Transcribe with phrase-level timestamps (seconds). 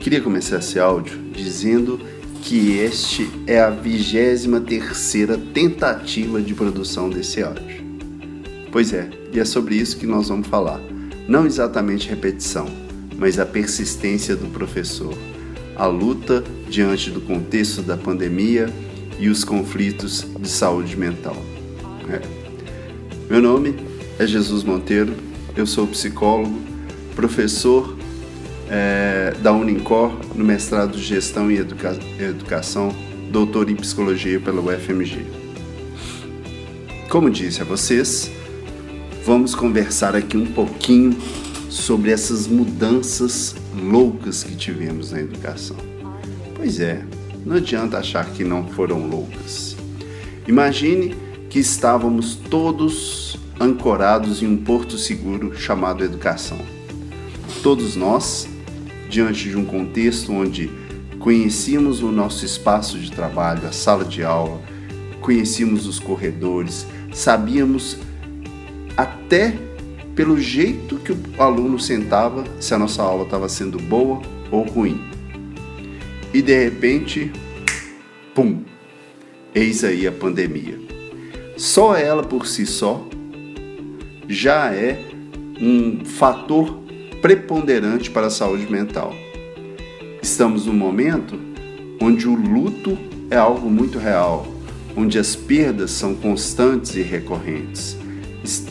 [0.00, 2.00] Queria começar esse áudio dizendo
[2.42, 7.84] que este é a vigésima terceira tentativa de produção desse áudio.
[8.72, 10.80] Pois é, e é sobre isso que nós vamos falar.
[11.28, 12.66] Não exatamente repetição,
[13.18, 15.12] mas a persistência do professor,
[15.76, 18.72] a luta diante do contexto da pandemia
[19.18, 21.36] e os conflitos de saúde mental.
[22.08, 22.22] É.
[23.28, 23.74] Meu nome
[24.18, 25.12] é Jesus Monteiro,
[25.54, 26.58] eu sou psicólogo,
[27.14, 27.97] professor
[28.70, 32.94] é, da Unincor no mestrado de Gestão e Educa Educação,
[33.30, 35.24] doutor em Psicologia pela UFMG.
[37.08, 38.30] Como disse a vocês,
[39.24, 41.16] vamos conversar aqui um pouquinho
[41.70, 45.76] sobre essas mudanças loucas que tivemos na educação.
[46.54, 47.02] Pois é,
[47.46, 49.76] não adianta achar que não foram loucas.
[50.46, 51.14] Imagine
[51.48, 56.58] que estávamos todos ancorados em um porto seguro chamado educação.
[57.62, 58.46] Todos nós
[59.08, 60.70] diante de um contexto onde
[61.18, 64.60] conhecíamos o nosso espaço de trabalho, a sala de aula,
[65.20, 67.98] conhecíamos os corredores, sabíamos
[68.96, 69.54] até
[70.14, 74.20] pelo jeito que o aluno sentava se a nossa aula estava sendo boa
[74.50, 75.00] ou ruim.
[76.32, 77.32] E de repente,
[78.34, 78.62] pum,
[79.54, 80.78] eis aí a pandemia.
[81.56, 83.06] Só ela por si só
[84.28, 85.00] já é
[85.60, 86.87] um fator
[87.20, 89.14] preponderante para a saúde mental.
[90.22, 91.38] Estamos num momento
[92.00, 92.96] onde o luto
[93.30, 94.46] é algo muito real,
[94.96, 97.96] onde as perdas são constantes e recorrentes.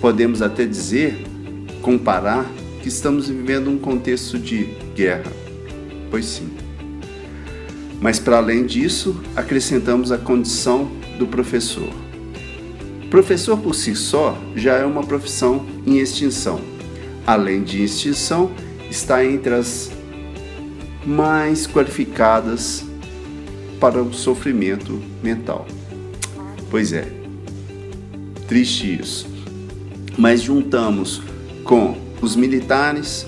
[0.00, 1.16] Podemos até dizer,
[1.80, 5.32] comparar, que estamos vivendo um contexto de guerra.
[6.10, 6.50] Pois sim.
[8.00, 11.88] Mas para além disso, acrescentamos a condição do professor.
[13.08, 16.71] Professor por si só já é uma profissão em extinção
[17.26, 18.50] além de extinção,
[18.90, 19.90] está entre as
[21.04, 22.84] mais qualificadas
[23.80, 25.66] para o sofrimento mental.
[26.70, 27.08] Pois é,
[28.46, 29.26] triste isso.
[30.16, 31.22] Mas juntamos
[31.64, 33.26] com os militares,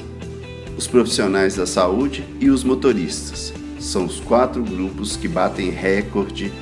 [0.77, 3.53] os profissionais da saúde e os motoristas.
[3.81, 6.53] São os quatro grupos que batem recorde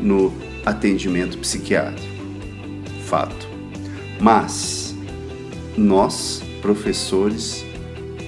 [0.00, 0.32] no
[0.64, 2.08] atendimento psiquiátrico.
[3.06, 3.48] Fato.
[4.20, 4.94] Mas
[5.76, 7.64] nós professores,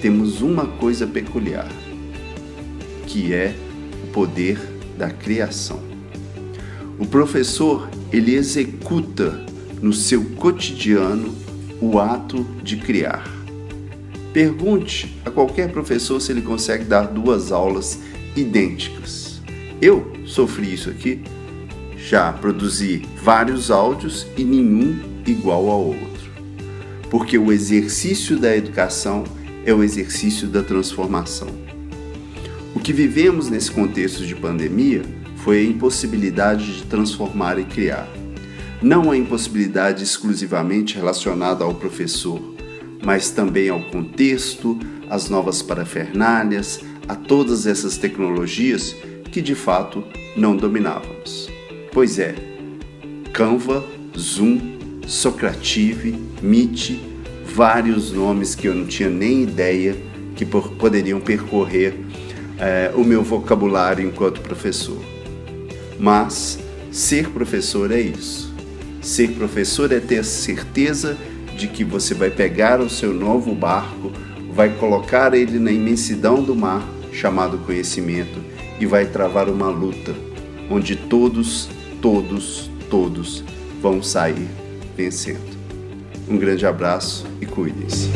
[0.01, 1.69] temos uma coisa peculiar,
[3.07, 3.55] que é
[4.03, 4.59] o poder
[4.97, 5.79] da criação.
[6.99, 9.45] O professor, ele executa
[9.81, 11.33] no seu cotidiano
[11.79, 13.29] o ato de criar.
[14.31, 17.99] Pergunte a qualquer professor se ele consegue dar duas aulas
[18.35, 19.41] idênticas.
[19.81, 21.21] Eu sofri isso aqui,
[21.97, 26.12] já produzi vários áudios e nenhum igual ao outro
[27.13, 29.23] porque o exercício da educação
[29.63, 31.47] é o exercício da transformação.
[32.73, 35.03] O que vivemos nesse contexto de pandemia
[35.35, 38.09] foi a impossibilidade de transformar e criar.
[38.81, 42.41] Não a impossibilidade exclusivamente relacionada ao professor,
[43.05, 48.95] mas também ao contexto, às novas parafernálias, a todas essas tecnologias
[49.31, 50.03] que de fato
[50.35, 51.47] não dominávamos.
[51.91, 52.33] Pois é,
[53.31, 53.85] Canva,
[54.17, 56.99] Zoom, Socrative, Meet,
[57.45, 59.95] vários nomes que eu não tinha nem ideia
[60.35, 61.93] que poderiam percorrer
[62.57, 64.99] é, o meu vocabulário enquanto professor.
[65.99, 66.57] Mas
[66.91, 68.53] ser professor é isso.
[69.01, 71.17] Ser professor é ter a certeza
[71.57, 74.11] de que você vai pegar o seu novo barco,
[74.51, 78.39] vai colocar ele na imensidão do mar, chamado conhecimento,
[78.79, 80.15] e vai travar uma luta
[80.69, 81.69] onde todos,
[82.01, 83.43] todos, todos
[83.81, 84.62] vão sair
[84.95, 85.57] vencendo.
[86.27, 88.09] Um grande abraço e cuidem-se.